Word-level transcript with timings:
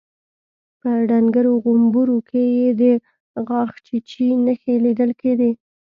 په 0.79 0.89
ډنګرو 1.09 1.53
غومبرو 1.63 2.17
کې 2.29 2.43
يې 2.57 2.69
د 2.81 2.83
غاښچيچي 3.47 4.27
نښې 4.45 4.75
ليدل 4.85 5.11
کېدې. 5.21 5.51